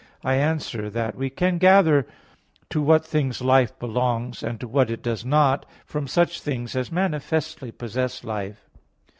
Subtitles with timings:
[0.23, 2.07] I answer that, We can gather
[2.71, 6.91] to what things life belongs, and to what it does not, from such things as
[6.91, 8.67] manifestly possess life.